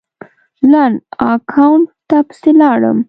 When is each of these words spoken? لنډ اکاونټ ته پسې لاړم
لنډ 0.71 0.95
اکاونټ 1.31 1.85
ته 2.09 2.17
پسې 2.27 2.51
لاړم 2.61 2.97